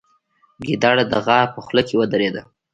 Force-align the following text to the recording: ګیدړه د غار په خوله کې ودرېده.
ګیدړه 0.65 1.03
د 1.11 1.13
غار 1.25 1.47
په 1.53 1.59
خوله 1.65 1.81
کې 1.87 1.95
ودرېده. 1.99 2.41